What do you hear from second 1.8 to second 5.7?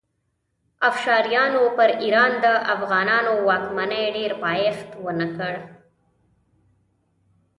ایران د افغانانو واکمنۍ ډېر پایښت ونه کړ.